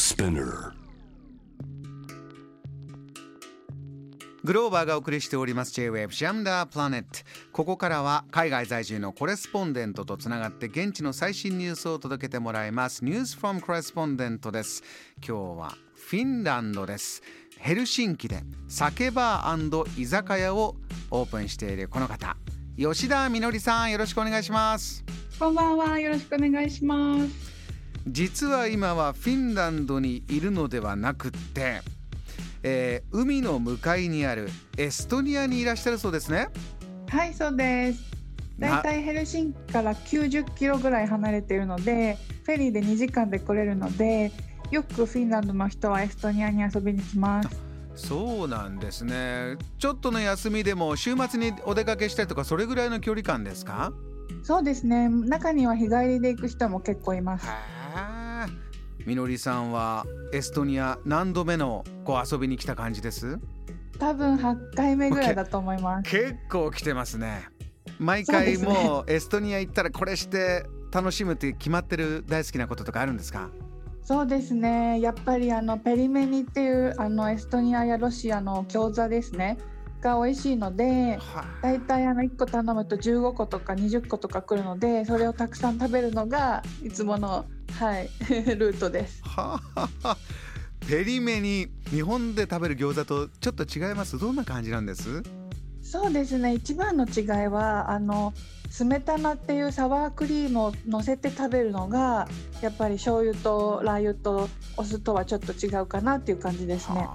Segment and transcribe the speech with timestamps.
[0.00, 0.72] Spinner.
[4.42, 7.08] グローバーがお送りしております J-Wave ジャムダープラネット。
[7.52, 13.04] ここからは海外在住のコレスポンデントとつながって現地の最新ニュースを届けてもらいます。
[13.04, 14.82] News from Correspondent です。
[15.16, 17.22] 今日はフィンランドです。
[17.58, 20.76] ヘルシンキで酒バー居酒屋を
[21.10, 22.38] オープンしているこの方。
[22.78, 25.04] 吉田みのりさんよろしくお願いします。
[25.38, 26.00] こんばんは。
[26.00, 27.49] よろしくお願いします。
[28.06, 31.80] 実は今はフィンランドにいるのではなくって、
[32.62, 36.48] えー海の向かいにあるエストニアにいらっしゃるそうですね
[37.08, 38.02] はい、そうです。
[38.58, 44.30] だいたいヘルシンキから90キロぐらい離れているので、フェリーで2時間で来れるので、
[44.70, 47.48] よくフィンランドの人はエストニアに遊びに来ます。
[47.96, 53.92] そうなんですねちょっとの休みでも週末にお出かけしたりとかそれぐらいの距離感ですか？
[54.42, 55.08] そうですね。
[55.08, 57.46] 中には日帰りで行く人も結構います。
[59.06, 63.38] みのりさんはエストニア何度目のこう遊びに来た感じです？
[63.98, 66.10] 多分8回目ぐらいだと思います。
[66.10, 67.48] 結構来てますね
[67.98, 73.50] 毎回もうエストニア行ったらこれして楽しむって決まってる大好きなこととかあるんですか？
[74.02, 75.00] そうですね。
[75.00, 79.58] やっぱりあのペリメニっていうあのエストニアやロシアの餃子ですね。
[80.00, 81.80] が美味しいので、はだい。
[81.80, 87.44] たいあの1個頼むと15個とか20個とか来るのでそれをたくさん食べるのがいつもの、
[87.78, 88.08] はい、
[88.56, 89.20] ルートです。
[89.24, 90.16] ははは。
[90.88, 94.18] ペリメに日本で食べる餃子とちょっと違います？
[94.18, 95.22] どんな感じなんです？
[95.82, 96.54] そうですね。
[96.54, 98.32] 一番の違いはあの
[98.70, 102.28] スメタナっていうサワークリームを乗せて食べるのが
[102.62, 107.06] やっぱり醤油とラー油とお酢とはちょっと違うかなっていう感じですね。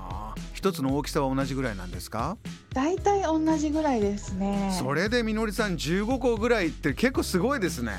[0.66, 2.38] はあ一つの大きさは同じぐらいなんですか、
[2.74, 4.76] だいたい同じぐらいですね。
[4.80, 7.92] それでみのりさん15個ぐらいって結構すごいですね。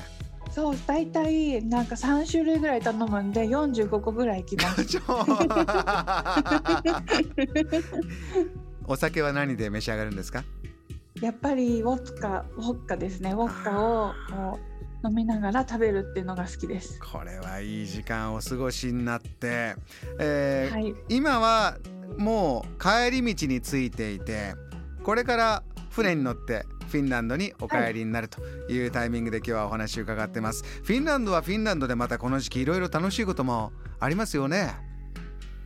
[0.51, 4.85] そうだいたいなんか3種類ぐらい頼むんで45個ぐらいいきます。
[8.89, 10.43] お酒は何で召し上がるんですか？
[11.21, 13.31] やっぱりウォッカウォッカですね。
[13.31, 14.59] ウォッカをこ
[15.05, 16.99] う飲みながら食べるっていうのが好きです。
[17.01, 19.77] これはいい時間をお過ごしになって、
[20.19, 21.77] えーはい、今は
[22.17, 24.55] もう帰り道についていて
[25.03, 34.75] これから船に乗ってフィンランドにお帰りになるというタイミングで今日はお話を伺ってます、フィンランドはフィンランドでまたこの時期いろいろ楽しいこともありますよね。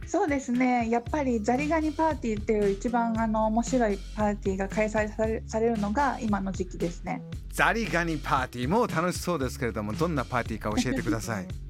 [0.06, 0.88] そうですね。
[0.90, 7.22] やっぱりザリガニパーティーっていう一番あの面白いパーティーが開催されされるのが今の時期ですね。
[7.52, 11.48] ザリガニパーティーも楽しそうですけれどもどんなパーティーか教えてください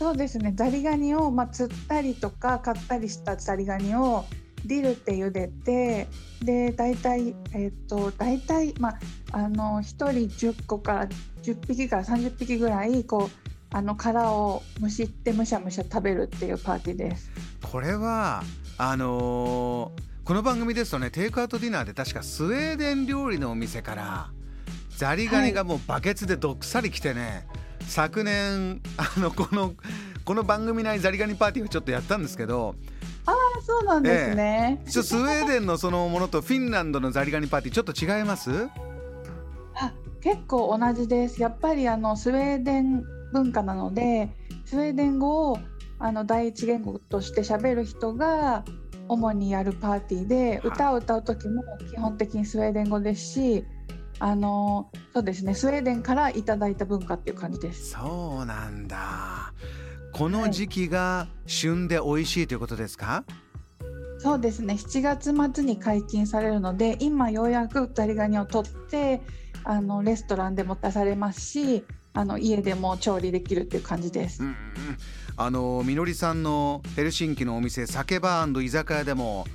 [0.00, 4.24] そうですねザリガニを、まあ、釣ったりとか買ったりしたザリガニを
[4.64, 6.08] ディルって茹でて
[6.42, 8.98] で大体えっ、と大体まあ
[9.32, 11.08] あの1人10個から
[11.42, 17.30] 10匹から30匹ぐらいこうあの殻をむしってむしゃむしゃ食べるっていうパーティーです。
[17.70, 18.42] これは
[18.78, 24.30] あのーこの番組ですとねテイクアウトディナーで確かスウェーデン料理のお店から
[24.96, 27.48] ザリガニがもうバケツでどっさり来てね、
[27.90, 29.74] 昨年あのこの
[30.24, 32.76] この番組内ザリガニパーティーをちょっとやったんですけど
[33.26, 34.80] あそうなんですね。
[34.88, 38.68] ちょスウェーデンのそのものとフィンランドのザリガニパーティーちょっと違います？
[39.74, 41.42] あ結構同じです。
[41.42, 43.02] やっぱりあのスウェーデン
[43.32, 44.30] 文化なので
[44.64, 45.58] スウェーデン語を
[45.98, 48.64] あの第一言語として喋る人が
[49.08, 53.64] 主にやるパーティーで歌を歌う時も基本的にスウェーデン語ですし
[54.20, 55.54] あのそうですね。
[55.54, 57.90] スウェーデンからいただいた文化っていう感じです。
[57.90, 59.52] そうなんだ。
[60.12, 63.24] この時期が旬で美味しいということですか、
[64.18, 64.74] そうですね。
[64.74, 69.22] 7月末に解禁されるので今ようやくザリガニを取って
[69.64, 74.42] あのレストランでも出されますしあの家でも調理できるっていう感じです。
[74.42, 74.46] う。
[74.46, 74.56] んうん
[75.36, 79.46] あのみのりさんのヘルシンキのお店酒バー居酒屋でも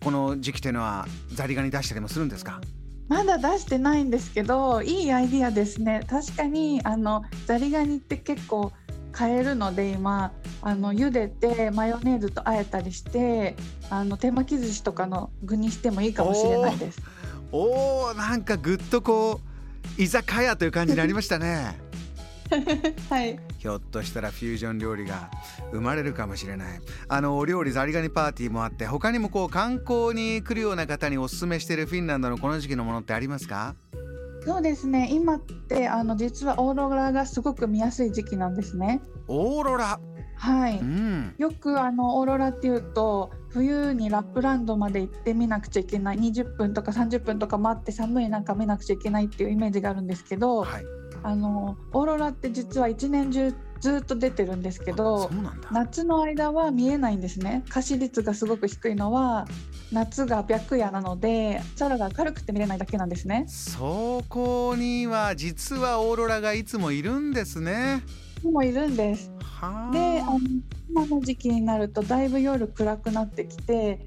[0.00, 2.62] この時期というのはザリガニ出したりもするんですか？
[3.08, 8.72] まだ出してないんですけどいいアイディアですね確かにあのザリガニって結構
[9.12, 13.54] 買えるので今あの茹でてマヨネーズと和えたりして
[13.90, 17.00] あの手巻き寿司とかの具にしてもいいかもしれないです。
[17.52, 19.40] おおなんかぐっとこ
[19.98, 21.78] う居酒屋という感じになりましたね
[23.10, 25.30] はい、ひょっとしたらフュージョン料理が
[25.72, 26.80] 生まれるかもしれない。
[27.08, 33.74] あのお料理ザリガニパーティーもあって他にもこう観光に来るような方におすすめしているフィンランドのこの時期のものってありますか？
[34.44, 35.08] そうですね。
[35.10, 39.00] 今ってあの実はオーロラがすごく見やすい時期なんですね。
[39.26, 39.98] オーロラ？
[40.36, 41.34] はい、うん。
[41.38, 46.18] よくあのオーロラっていうと冬にラップランドまで行って見なくちゃいけない。
[46.18, 50.84] 20分とか30分とか待って寒い中見なくちゃいけないっていうイメージがあるんですけど、はい
[51.24, 55.30] あのオーロラって実は一年中ずっと出てるんですけど
[55.72, 57.64] 夏の間は見えないんですね。
[57.70, 59.46] 可視率がすごく低いのは
[59.90, 63.46] 夏が白夜なので空が明るくて見れないだけなんですね。
[63.48, 68.02] そこには実はオーロラがいつもいるんですね。
[68.42, 69.30] もいるんです。
[69.40, 69.92] はあ。
[69.92, 70.40] であの
[70.90, 74.06] 今の時期になるとだいぶ夜暗くなってきて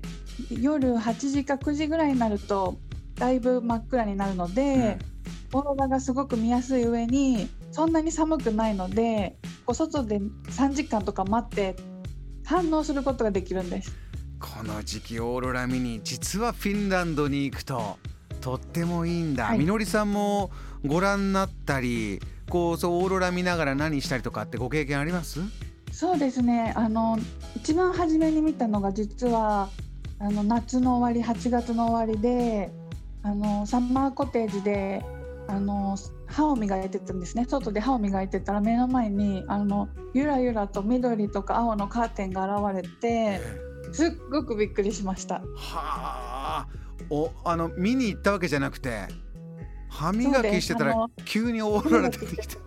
[0.51, 2.77] 夜8時か9時ぐらいになると
[3.15, 4.99] だいぶ真っ暗になるので、
[5.53, 11.75] オーロラがすごく見やすい上にそんなに寒くないのでこう外で3時間とか待って
[12.45, 13.95] 反応することができるんです。
[14.39, 17.97] この時期オーロラ見に実はフィンランドに行くと
[18.39, 19.59] とってもいいんだ、はい。
[19.59, 20.51] みのりさんも
[20.85, 22.19] ご覧になったり
[22.49, 25.39] こうそうオーロラ見ながら何したりとかってご経験あります？
[25.91, 26.73] そうですね。
[26.75, 27.17] あの
[27.55, 29.69] 一番初めに見たのが実は
[30.19, 32.71] あの夏の終わり8月の終わりで
[33.23, 35.03] あのサンマーコテージで
[35.47, 35.95] あの
[36.25, 37.45] 歯を磨いてたんですね。
[37.47, 43.39] 外で歯を磨いてたら目の前にあのゆらゆらと緑とか青のカーテンが現れて
[43.91, 45.35] すっごくびっくりしました。
[45.55, 46.67] はあ。
[47.09, 49.07] おあの見に行ったわけじゃなくて
[49.89, 52.57] 歯磨きしてたら急にオーロラ出てきて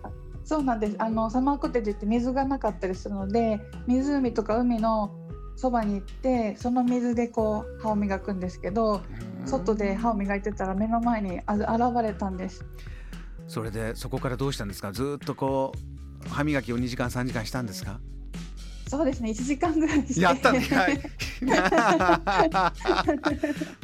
[0.43, 0.95] そうなんです。
[0.97, 5.15] あのサマーコテージって水がなかったりするので湖とか海の
[5.55, 9.01] そばに行ってその水でこう歯を磨くんですけど
[9.45, 11.67] 外で歯を磨いてたら目の前にあ現
[12.03, 12.63] れたんです。
[13.47, 14.91] それでそこからどうしたんですか？
[14.91, 15.73] ずーっとこ
[16.25, 17.99] う歯磨きを2時間3時間したんですか？
[18.87, 19.31] そうですね。
[19.31, 20.21] 1時間ぐらいして。
[20.21, 21.01] やったねはい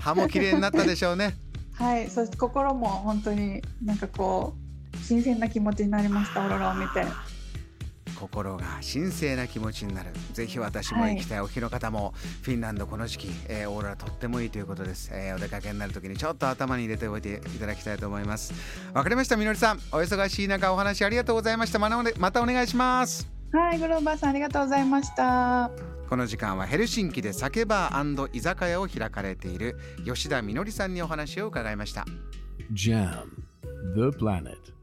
[0.02, 1.36] 歯も綺麗になったでしょうね。
[1.74, 2.10] はい。
[2.10, 4.56] そして心も本当になんかこ
[4.94, 6.42] う新鮮な気持ちになりました。
[6.42, 7.04] オーロラを見て
[8.20, 10.12] 心が神聖な気持ちになる。
[10.34, 18.54] ぜひ私も行きたい、お日の方もフィンランドこの時期、えーオーロラとってもいいということです、えーお出かけになる時にちょっと頭に入れておいていただきたいと思います。
[18.94, 19.78] わかりましたみのりさん。
[19.92, 21.80] お忙しい中お話ありがとうございました。
[21.80, 23.30] またお,、ね、またお願いします。
[23.52, 24.30] はいグローバーさん。
[24.32, 25.72] ありがとうございました。
[26.10, 32.06] この時間はヘルシンキで酒バー居酒屋を開かれている吉田みのりさんにお話を伺いました。
[32.74, 33.26] Jam,
[33.96, 34.77] the planet.